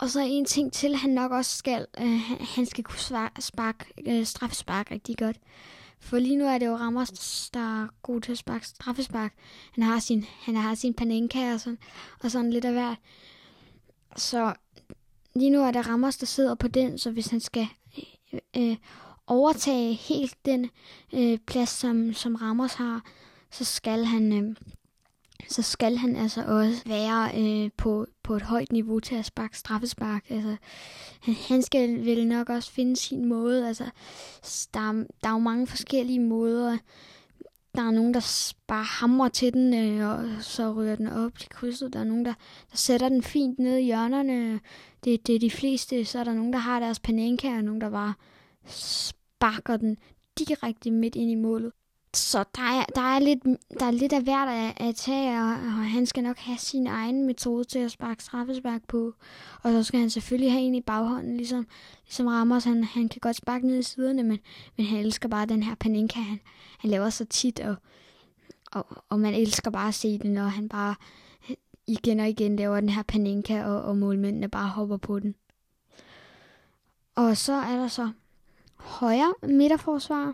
[0.02, 1.86] Og så en ting til, han nok også skal.
[2.02, 2.20] Øh,
[2.56, 5.38] han skal kunne spark, øh, straffespark rigtig godt.
[6.00, 9.34] For lige nu er det jo Ramos, der er god til at sparke straffespark.
[9.72, 11.78] Han har sin, han har sin panenka og sådan,
[12.24, 12.98] og sådan lidt af hvert.
[14.16, 14.54] Så
[15.36, 17.68] lige nu er det Ramos, der sidder på den, så hvis han skal
[18.34, 18.78] øh, øh,
[19.28, 20.70] overtage helt den
[21.14, 23.02] øh, plads, som, som Ramos har,
[23.52, 24.56] så skal han, øh,
[25.48, 29.58] så skal han altså også være øh, på, på et højt niveau til at sparke
[29.58, 30.26] straffespark.
[30.30, 30.56] Altså,
[31.22, 33.68] han, han skal vel nok også finde sin måde.
[33.68, 33.84] Altså,
[34.74, 36.78] der, der er jo mange forskellige måder.
[37.76, 41.50] Der er nogen, der bare hamrer til den, øh, og så ryger den op til
[41.50, 41.94] krydset.
[41.94, 42.34] Der er nogen, der,
[42.72, 44.60] der sætter den fint ned i hjørnerne.
[45.04, 46.06] Det, det er de fleste.
[46.06, 48.14] Så er der nogen, der har deres panenka, og nogen, der bare
[48.66, 49.98] sparker den
[50.40, 51.72] direkte midt ind i målet.
[52.14, 53.44] Så der er, der er, lidt,
[53.80, 56.88] der er lidt af hvert at, at tage, og, og han skal nok have sin
[56.88, 59.14] egen metode til at sparke straffespark på.
[59.64, 61.68] Og så skal han selvfølgelig have en i baghånden, ligesom,
[62.06, 62.64] ligesom Ramos.
[62.64, 64.40] Han, han kan godt sparke ned i siderne, men,
[64.78, 66.40] men han elsker bare den her paninka, han,
[66.80, 67.76] han laver så tit, og,
[68.72, 70.96] og, og man elsker bare at se den, når han bare
[71.88, 75.36] igen og igen laver den her paninka, og, og målmændene bare hopper på den.
[77.16, 78.10] Og så er der så
[78.76, 80.34] højre midterforsvar,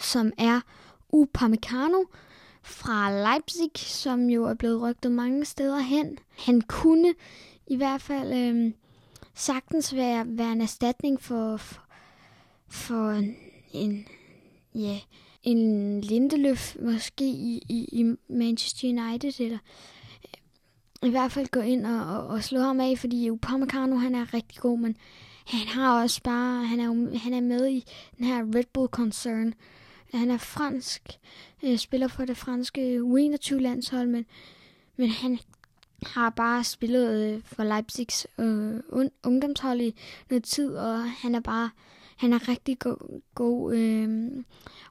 [0.00, 0.60] som er
[1.12, 2.04] Upamecano
[2.62, 6.18] fra Leipzig, som jo er blevet rygtet mange steder hen.
[6.38, 7.14] Han kunne
[7.66, 8.72] i hvert fald øh,
[9.34, 11.82] sagtens være, være en erstatning for, for,
[12.68, 13.10] for
[13.72, 14.06] en,
[14.74, 15.00] ja,
[15.42, 19.58] en Lindeløf måske i, i, i Manchester United, eller
[20.24, 24.14] øh, i hvert fald gå ind og, og, og slå ham af, fordi Upamecano han
[24.14, 24.96] er rigtig god, men
[25.52, 27.84] han har også bare, han er, han er med i
[28.18, 29.54] den her Red Bull Concern.
[30.14, 31.02] han er fransk,
[31.62, 34.26] øh, spiller for det franske U21-landshold, men,
[34.96, 35.38] men han
[36.06, 38.80] har bare spillet øh, for Leipzigs øh,
[39.24, 39.94] ungdomshold i
[40.30, 41.70] noget tid, og han er bare
[42.16, 44.30] han er rigtig god, god øh,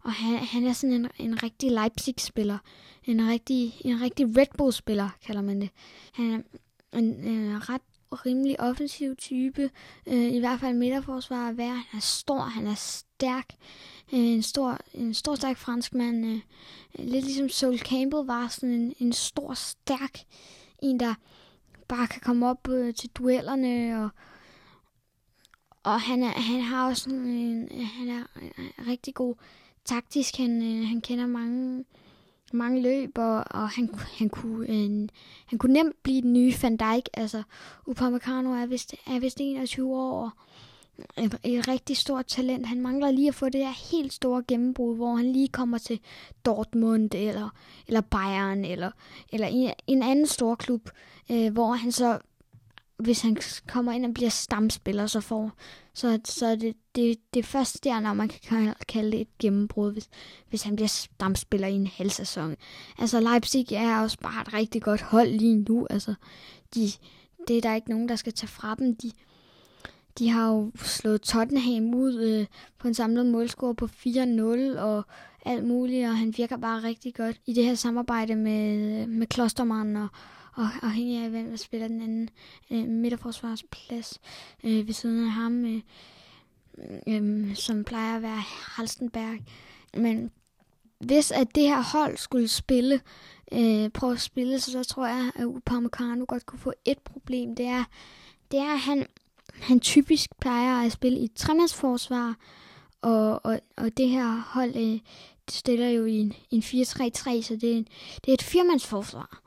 [0.03, 2.57] og han, han er sådan en, en rigtig Leipzig-spiller.
[3.03, 5.69] En rigtig, en rigtig Red Bull-spiller, kalder man det.
[6.13, 6.39] Han er
[6.97, 9.69] en, en ret rimelig offensiv type.
[10.07, 11.75] Øh, I hvert fald midterforsvar værd.
[11.89, 13.45] Han er stor, han er stærk.
[14.13, 16.25] Øh, en, stor, en stor, stærk fransk mand.
[16.25, 16.39] Øh,
[16.99, 20.19] øh, lidt ligesom Sol Campbell var sådan en, en stor, stærk
[20.79, 21.13] en, der
[21.87, 24.09] bare kan komme op øh, til duellerne og
[25.83, 29.35] og han, er, han har også en, øh, han er øh, rigtig god
[29.85, 30.37] taktisk.
[30.37, 31.85] Han, øh, han kender mange
[32.53, 35.09] mange løb, og, og han, han, kunne, øh,
[35.45, 37.09] han kunne nemt blive den nye Van Dijk.
[37.13, 37.43] Altså,
[37.87, 40.29] Upamecano er vist, er vist 21 år, og
[41.17, 42.65] et, et rigtig stort talent.
[42.65, 45.99] Han mangler lige at få det der helt store gennembrud, hvor han lige kommer til
[46.45, 47.49] Dortmund, eller,
[47.87, 48.91] eller Bayern, eller,
[49.31, 50.89] eller en, en anden stor klub,
[51.31, 52.19] øh, hvor han så
[53.01, 53.37] hvis han
[53.67, 55.51] kommer ind og bliver stamspiller, så får
[55.93, 59.93] så, så er det, det, det første der, når man kan kalde det et gennembrud,
[59.93, 60.09] hvis,
[60.49, 62.55] hvis han bliver stamspiller i en halv sæson.
[62.97, 65.87] Altså Leipzig er også bare et rigtig godt hold lige nu.
[65.89, 66.13] Altså,
[66.75, 66.91] de,
[67.47, 68.95] det er der ikke nogen, der skal tage fra dem.
[68.95, 69.11] De,
[70.19, 72.45] de har jo slået Tottenham ud øh,
[72.79, 75.05] på en samlet målscore på 4-0 og
[75.45, 79.95] alt muligt, og han virker bare rigtig godt i det her samarbejde med, med Klostermann
[79.95, 80.07] og,
[80.53, 82.29] og afhængig af, hvem der spiller den anden
[82.71, 84.19] øh, midterforsvarsplads
[84.63, 85.81] øh, ved siden af ham, øh,
[87.07, 88.41] øh, som plejer at være
[88.75, 89.39] Halstenberg.
[89.93, 90.31] Men
[90.99, 93.01] hvis at det her hold skulle spille,
[93.51, 97.55] øh, prøve at spille, så, så tror jeg, at Upamecano godt kunne få et problem.
[97.55, 97.83] Det er,
[98.51, 99.05] det er at han,
[99.53, 102.35] han typisk plejer at spille i tremandsforsvar,
[103.01, 104.99] og, og, og det her hold øh,
[105.45, 107.87] det stiller jo i en, en 4-3-3, så det er, en,
[108.25, 109.40] det er et firmandsforsvar.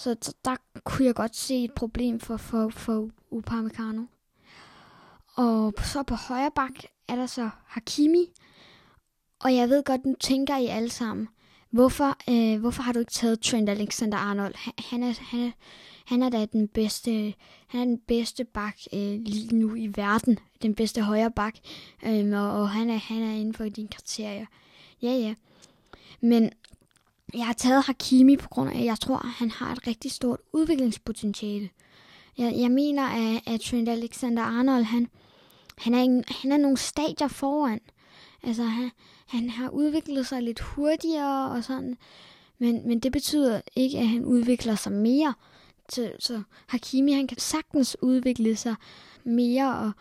[0.00, 4.02] Så der kunne jeg godt se et problem for, for, for Upamecano.
[5.34, 6.72] Og så på højre bak
[7.08, 8.26] er der så Hakimi.
[9.40, 11.28] Og jeg ved godt, nu tænker I alle sammen,
[11.70, 14.54] hvorfor, øh, hvorfor har du ikke taget Trent Alexander-Arnold?
[14.90, 15.50] Han er, han, er,
[16.06, 17.34] han er da den bedste,
[17.66, 20.38] han er den bedste bak øh, lige nu i verden.
[20.62, 21.54] Den bedste højre bak.
[22.02, 24.46] Øh, og, og han, er, han er inden for dine kriterier.
[25.02, 25.34] Ja, ja.
[26.20, 26.50] Men
[27.34, 30.10] jeg har taget Hakimi på grund af, at jeg tror, at han har et rigtig
[30.10, 31.70] stort udviklingspotentiale.
[32.38, 35.08] Jeg, jeg mener, at, at Trent Alexander-Arnold, han,
[35.78, 37.80] han, er en, han er nogle stadier foran.
[38.42, 38.90] Altså, han,
[39.26, 41.96] han har udviklet sig lidt hurtigere og sådan.
[42.58, 45.34] Men, men det betyder ikke, at han udvikler sig mere.
[45.88, 48.74] Så, så Hakimi, han kan sagtens udvikle sig
[49.24, 49.92] mere og,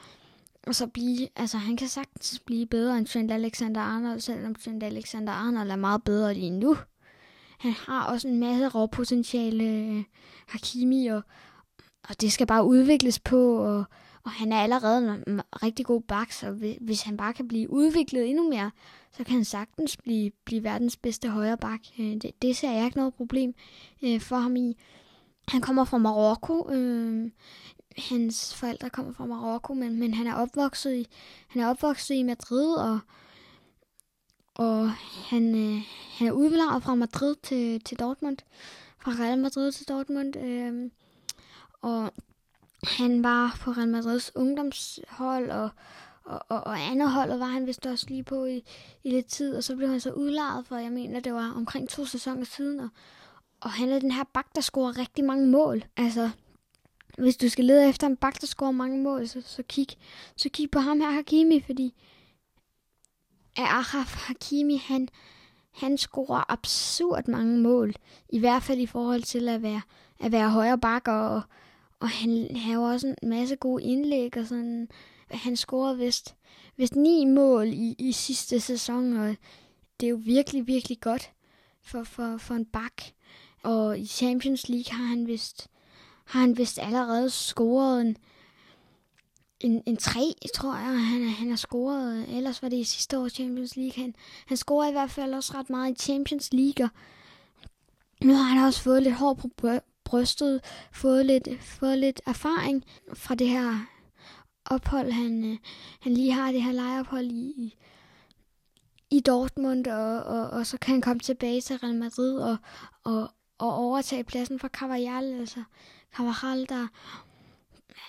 [0.68, 5.72] og så blive, altså han kan sagtens blive bedre end Trent Alexander-Arnold, selvom Trent Alexander-Arnold
[5.72, 6.78] er meget bedre lige nu
[7.60, 10.04] han har også en masse råpotentiale, øh,
[10.48, 11.22] Hakimi, og,
[12.10, 13.84] og det skal bare udvikles på, og,
[14.24, 18.30] og han er allerede en rigtig god bak, så hvis han bare kan blive udviklet
[18.30, 18.72] endnu mere,
[19.12, 21.80] så kan han sagtens blive, blive verdens bedste højre bak.
[22.00, 23.54] Øh, det, det ser jeg ikke noget problem
[24.04, 24.78] øh, for ham i.
[25.48, 26.70] Han kommer fra Marokko.
[26.72, 27.32] Øh,
[27.98, 31.08] hans forældre kommer fra Marokko, men, men han er opvokset i
[31.48, 33.00] han er opvokset i Madrid og
[34.60, 34.92] og
[35.30, 35.82] han, øh,
[36.18, 38.38] han er udlejet fra Madrid til, til Dortmund,
[39.02, 40.36] fra Real Madrid til Dortmund.
[40.36, 40.92] Øh,
[41.82, 42.14] og
[42.84, 45.70] han var på Real Madrids ungdomshold, og,
[46.24, 48.64] og, og, og andet holdet var han vist også lige på i,
[49.04, 51.90] i lidt tid, og så blev han så udlejet for, jeg mener, det var omkring
[51.90, 52.90] to sæsoner siden, og,
[53.62, 55.84] og han er den her bak, der scorer rigtig mange mål.
[55.98, 56.30] Altså,
[57.18, 59.88] hvis du skal lede efter en bak, der scorer mange mål, så, så, kig,
[60.36, 61.94] så kig på ham her, Hakimi, fordi
[63.64, 65.10] Ahaf Hakimi, han,
[65.72, 67.94] han scorer absurd mange mål.
[68.30, 69.82] I hvert fald i forhold til at være,
[70.20, 71.42] at være højre bakker, og,
[72.00, 74.88] og han har også en masse gode indlæg, og sådan,
[75.32, 76.36] han scorede vist,
[76.78, 79.36] vist ni mål i, i sidste sæson, og
[80.00, 81.32] det er jo virkelig, virkelig godt
[81.82, 83.02] for, for, for en bak.
[83.64, 85.68] Og i Champions League har han vist,
[86.26, 88.18] har han vist allerede scoret en,
[89.60, 92.26] en, en tre, tror jeg, han, han har scoret.
[92.30, 94.04] Ellers var det i sidste år Champions League.
[94.04, 94.16] Han,
[94.48, 96.90] han scorer i hvert fald også ret meget i Champions League.
[98.22, 99.50] Og nu har han også fået lidt hår på
[100.04, 103.86] brystet, fået lidt, fået lidt erfaring fra det her
[104.66, 105.58] ophold, han, øh,
[106.00, 107.76] han lige har, det her lejeophold i,
[109.12, 112.58] i, Dortmund, og, og, og så kan han komme tilbage til Real Madrid og,
[113.04, 115.64] og, og overtage pladsen fra Cavajal, altså
[116.16, 116.88] Cavajal, der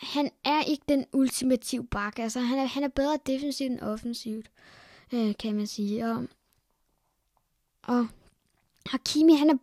[0.00, 2.18] han er ikke den ultimative bak.
[2.18, 4.50] Altså, han er, han er bedre defensivt end offensivt,
[5.12, 6.06] øh, kan man sige.
[6.06, 6.26] Og,
[7.82, 8.08] og
[8.86, 9.56] Hakimi, han er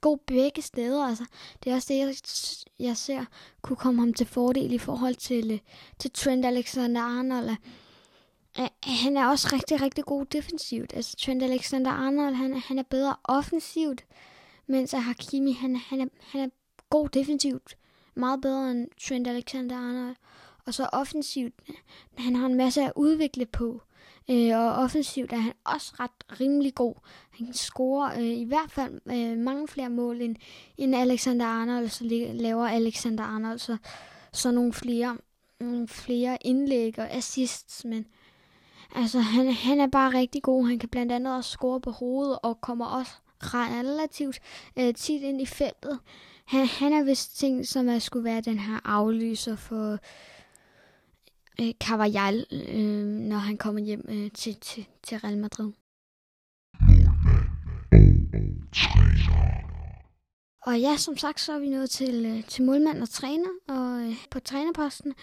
[0.00, 1.04] god begge steder.
[1.04, 1.24] Altså,
[1.64, 2.14] det er også det, jeg,
[2.86, 3.24] jeg ser
[3.62, 5.58] kunne komme ham til fordel i forhold til, øh,
[5.98, 7.56] til Trent Alexander-Arnold.
[8.60, 10.92] Øh, han er også rigtig, rigtig god defensivt.
[10.94, 14.04] Altså, Trent Alexander-Arnold, han, han er bedre offensivt,
[14.66, 16.48] mens Hakimi, han, han, er, han er
[16.90, 17.76] god defensivt.
[18.14, 20.16] Meget bedre end Trent Alexander-Arnold.
[20.66, 21.54] Og så offensivt,
[22.18, 23.82] han har en masse at udvikle på.
[24.30, 26.94] Øh, og offensivt er han også ret rimelig god.
[27.30, 30.36] Han scorer øh, i hvert fald øh, mange flere mål end,
[30.76, 33.76] end Alexander Arnold, så laver Alexander Arnold så,
[34.32, 35.18] så nogle flere,
[35.60, 38.06] nogle flere indlæg og assists, men
[38.94, 40.68] altså han, han er bare rigtig god.
[40.68, 44.40] Han kan blandt andet også score på hovedet og kommer også relativt
[44.78, 45.98] øh, tit ind i feltet.
[46.52, 49.98] Han, han er vist ting, som at skulle være den her aflyser for
[51.60, 55.72] øh, Carvajal, øh, når han kommer hjem øh, til, til, til Real Madrid.
[60.66, 64.08] Og ja, som sagt, så er vi nået til, øh, til målmand og træner, og
[64.08, 65.14] øh, på trænerposten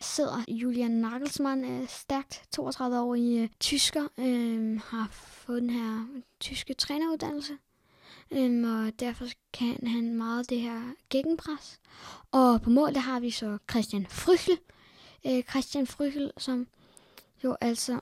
[0.00, 6.06] sidder Julian Nagelsmann, øh, stærkt 32 år i øh, tysker, øh, har fået den her
[6.40, 7.52] tyske træneruddannelse,
[8.30, 11.80] Øhm, og derfor kan han meget det her gegenpres.
[12.32, 14.58] Og på mål, der har vi så Christian Frygel,
[15.26, 16.66] øh, Christian Frygel, som
[17.44, 18.00] jo altså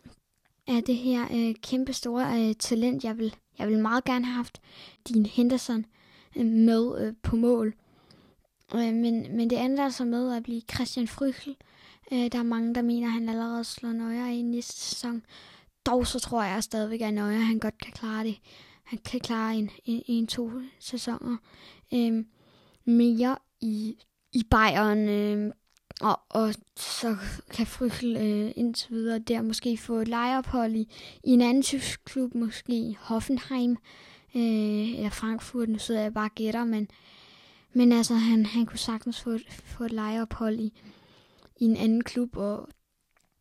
[0.67, 4.37] er det her øh, kæmpe store øh, talent, jeg vil, jeg vil meget gerne have
[4.37, 4.61] haft
[5.09, 5.87] din Henderson
[6.37, 7.75] øh, med øh, på mål.
[8.75, 11.57] Øh, men, men det ender altså med at blive Christian Frygel.
[12.13, 15.23] Øh, der er mange, der mener, at han allerede slår nøjer i næste sæson.
[15.87, 18.39] Dog så tror jeg stadigvæk, at Nøjer han godt kan klare det.
[18.85, 21.37] Han kan klare en, en, en to sæsoner
[21.95, 22.25] øh,
[22.85, 23.97] mere i,
[24.33, 25.09] i Bayern.
[25.09, 25.53] Øh,
[26.01, 27.17] og, og så
[27.51, 30.89] kan Frygel øh, indtil videre der måske få et lejeophold i,
[31.25, 33.71] i en anden tysk klub, måske Hoffenheim
[34.35, 35.69] øh, eller Frankfurt.
[35.69, 36.89] Nu sidder jeg bare og gætter, men,
[37.73, 40.73] men altså, han, han kunne sagtens få få et lejeophold i,
[41.57, 42.69] i en anden klub, og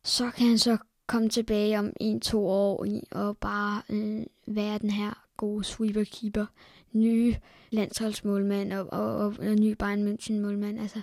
[0.04, 0.76] så kan han så
[1.06, 6.46] komme tilbage om en-to år i, og bare øh, være den her gode sweeper-keeper,
[6.92, 7.36] nye
[7.70, 10.80] landsholdsmålmand og, og, og, og ny Bayern München målmand.
[10.80, 11.00] Altså,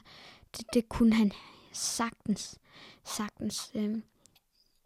[0.57, 1.31] det, det kunne han
[1.71, 2.59] sagtens.
[3.05, 3.71] Sagtens.
[3.75, 3.95] Øh.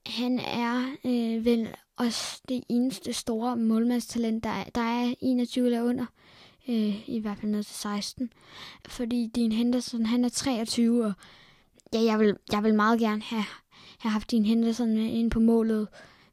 [0.05, 5.84] Han er øh, vel også det eneste store målmandstalent, der er, der er 21 eller
[5.84, 6.05] under.
[6.67, 8.34] Øh, I hvert fald ned til 16.
[8.88, 11.13] Fordi Dean Henderson, han er 23, og
[11.93, 13.45] ja, jeg vil, jeg vil meget gerne have,
[13.99, 15.88] have haft Dean Henderson øh, ind på målet.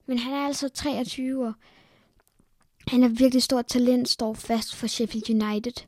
[0.06, 1.52] Men han er altså 23, og
[2.88, 5.86] han er virkelig stort talent, står fast for Sheffield United.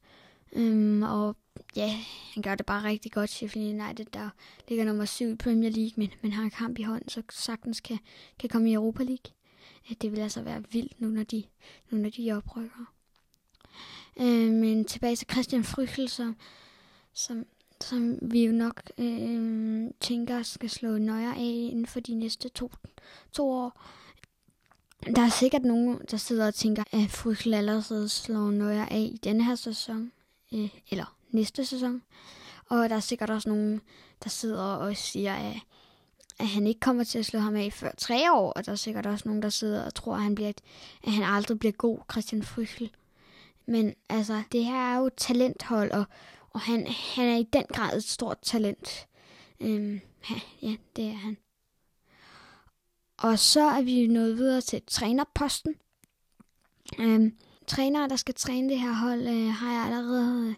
[0.52, 1.36] Øhm, og
[1.76, 1.96] ja,
[2.34, 3.30] han gør det bare rigtig godt.
[3.30, 4.30] Sheffield United, der
[4.68, 7.80] ligger nummer 7 i Premier League, men, men har en kamp i hånden, så sagtens
[7.80, 7.98] kan,
[8.38, 9.32] kan komme i Europa League.
[10.02, 11.44] Det vil altså være vildt nu, når de,
[11.90, 12.92] nu, når de oprykker.
[14.16, 16.36] Uh, men tilbage til Christian Frygel, som,
[17.12, 17.44] som,
[17.80, 22.70] som vi jo nok øh, tænker skal slå nøje af inden for de næste to,
[23.32, 23.80] to år.
[25.06, 29.20] Der er sikkert nogen, der sidder og tænker, at Frygel allerede slår nøje af i
[29.24, 30.12] denne her sæson,
[30.54, 32.02] øh, eller næste sæson.
[32.68, 33.80] Og der er sikkert også nogen,
[34.24, 35.56] der sidder og siger, at,
[36.38, 38.52] at han ikke kommer til at slå ham af før tre år.
[38.52, 40.52] Og der er sikkert også nogen, der sidder og tror, at han, bliver,
[41.04, 42.90] at han aldrig bliver god, Christian Frygel.
[43.66, 46.04] Men altså, det her er jo talenthold, og,
[46.50, 49.06] og han, han er i den grad et stort talent.
[49.60, 50.00] Øhm,
[50.62, 51.36] ja, det er han.
[53.24, 55.74] Og så er vi nået videre til trænerposten.
[56.98, 60.54] Øhm, trænere, der skal træne det her hold, øh, har jeg allerede øh,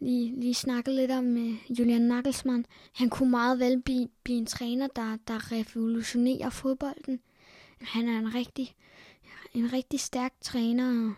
[0.00, 2.66] lige, lige snakket lidt om med Julian Nagelsmann.
[2.92, 7.20] Han kunne meget vel blive, blive en træner, der, der revolutionerer fodbolden.
[7.80, 8.74] Han er en rigtig,
[9.54, 11.14] en rigtig stærk træner.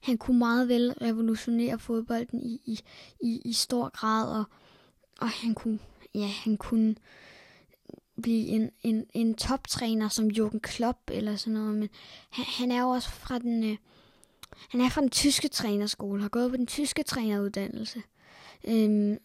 [0.00, 2.80] Han kunne meget vel revolutionere fodbolden i, i,
[3.20, 4.44] i, i stor grad, og,
[5.20, 5.78] og han kunne,
[6.14, 6.94] ja, han kunne
[8.22, 11.88] blive en, en, en toptræner som Jürgen Klopp eller sådan noget, men
[12.30, 13.76] han, han er jo også fra den, øh,
[14.68, 18.02] han er fra den tyske trænerskole, har gået på den tyske træneruddannelse.
[18.64, 19.18] Øhm,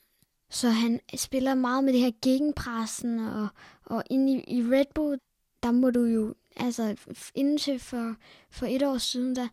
[0.49, 3.47] så han spiller meget med det her gegenpressen, og,
[3.85, 5.19] og inde i, i Red Bull,
[5.63, 6.95] der må du jo, altså
[7.35, 8.15] indtil for,
[8.49, 9.47] for et år siden, der,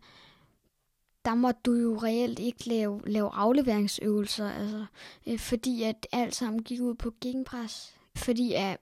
[1.25, 4.85] der må du jo reelt ikke lave, lave afleveringsøvelser, altså,
[5.27, 7.95] øh, fordi at alt sammen gik ud på gegenpres.
[8.15, 8.77] Fordi at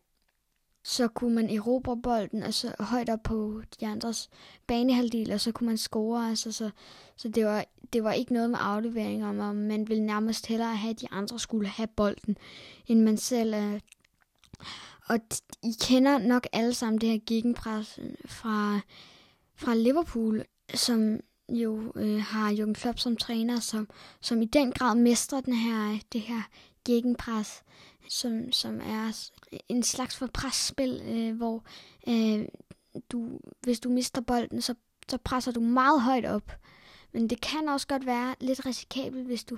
[0.83, 4.29] så kunne man erobre bolden altså højt op på de andres
[4.67, 6.29] banehalvdel, og så kunne man score.
[6.29, 6.69] Altså, så
[7.15, 10.89] så det, var, det var ikke noget med afleveringer, og man ville nærmest hellere have,
[10.89, 12.37] at de andre skulle have bolden,
[12.87, 13.53] end man selv.
[13.53, 13.79] Øh.
[15.07, 15.19] Og
[15.63, 18.79] I kender nok alle sammen det her gegenpres øh, fra,
[19.55, 21.19] fra Liverpool, som
[21.49, 23.89] jo øh, har Jürgen Klopp som træner, som,
[24.21, 26.41] som i den grad mestrer den her, øh, det her
[26.85, 27.63] gegenpres,
[28.09, 29.29] som, som er
[29.69, 31.63] en slags for presspil, øh, hvor
[32.07, 32.45] øh,
[33.11, 34.75] du, hvis du mister bolden, så,
[35.09, 36.51] så presser du meget højt op.
[37.11, 39.57] Men det kan også godt være lidt risikabelt, hvis du,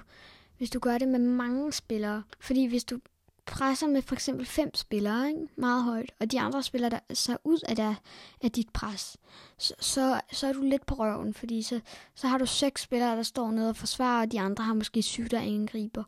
[0.57, 2.23] hvis du gør det med mange spillere.
[2.39, 2.99] Fordi hvis du
[3.45, 5.47] presser med for eksempel fem spillere ikke?
[5.55, 7.95] meget højt, og de andre spiller der så ud af, der,
[8.41, 9.17] af dit pres,
[9.57, 11.81] så, så, så er du lidt på røven, fordi så,
[12.15, 15.01] så har du seks spillere, der står nede og forsvarer, og de andre har måske
[15.01, 16.03] syv, der angriber.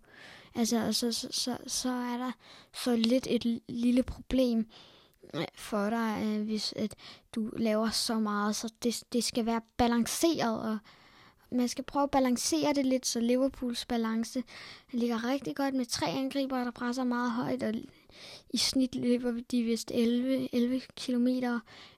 [0.58, 2.32] Altså, så, så, så, så er der
[2.74, 4.68] så lidt et lille problem
[5.34, 6.96] øh, for dig, øh, hvis at
[7.36, 10.78] du laver så meget, så det, det skal være balanceret, og
[11.52, 14.44] man skal prøve at balancere det lidt, så Liverpools balance
[14.92, 17.74] ligger rigtig godt med tre angriber, der presser meget højt, og
[18.50, 21.28] i snit løber de vist 11, 11 km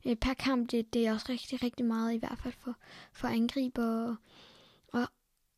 [0.05, 0.71] øh, per kamp.
[0.71, 2.75] Det, det er også rigtig, rigtig meget, i hvert fald for,
[3.13, 4.15] for angriber.
[4.93, 5.07] Og,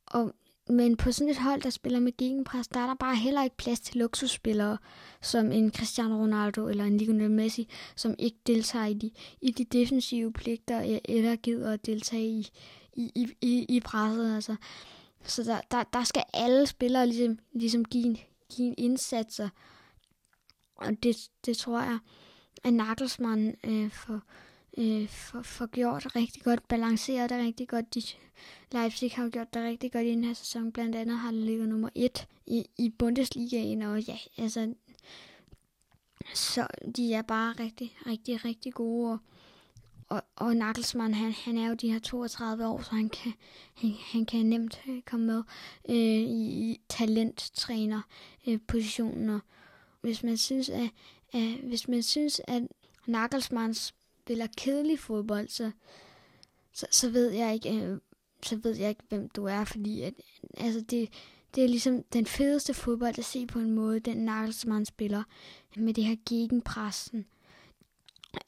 [0.08, 0.34] og
[0.72, 3.58] men på sådan et hold, der spiller med gegenpres, der er der bare heller ikke
[3.58, 4.78] plads til luksusspillere,
[5.22, 9.12] som en Cristiano Ronaldo eller en Lionel Messi, som ikke deltager i de,
[9.42, 12.48] i de defensive pligter, e- eller gider at deltage i,
[12.94, 14.36] i, i, i presset.
[14.36, 14.56] Altså.
[15.24, 18.18] Så der, der, der skal alle spillere ligesom, ligesom give, en,
[18.56, 19.40] give en indsats,
[20.76, 21.16] og det,
[21.46, 22.00] det tror jeg,
[22.64, 24.22] at Nagelsmann øh, for,
[24.78, 27.96] øh, for, for gjort rigtig godt, balanceret det rigtig godt.
[27.96, 28.02] De,
[28.72, 30.72] Leipzig har gjort det rigtig godt i den her sæson.
[30.72, 34.74] Blandt andet har det ligget nummer et i, i Bundesligaen, og ja, altså,
[36.34, 39.20] så de er bare rigtig, rigtig, rigtig gode, og,
[40.10, 43.34] og, og Nagelsmann, han, han er jo de her 32 år, så han kan,
[43.74, 45.44] han, han kan nemt øh, komme med
[45.90, 49.20] øh, i, talenttrænerpositionen.
[49.20, 49.42] talenttræner øh,
[50.02, 50.90] og hvis man synes, at,
[51.34, 52.64] at, hvis man synes, at
[53.06, 53.94] Nagelsmanns
[54.32, 55.72] spiller kedelig fodbold, så,
[56.74, 57.98] så, så ved jeg ikke, øh,
[58.44, 60.14] så ved jeg ikke, hvem du er, fordi at,
[60.58, 61.10] altså det,
[61.56, 65.24] det er ligesom den fedeste fodbold at se på en måde, den Nagelsmann spiller
[65.76, 67.26] med det her gegenpressen.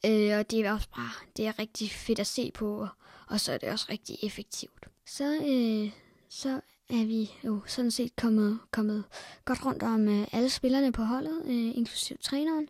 [0.06, 2.90] Øh, og det er også bare, det er rigtig fedt at se på, og
[3.28, 4.88] og så er det også rigtig effektivt.
[5.06, 5.92] Så, øh,
[6.30, 9.04] så er vi jo sådan set kommet, kommet
[9.46, 12.68] godt rundt om øh, alle spillerne på holdet, øh, inklusive træneren.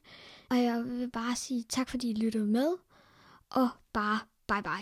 [0.49, 2.68] Og jeg vil bare sige tak, fordi I lyttede med
[3.54, 4.82] og bare bye bye.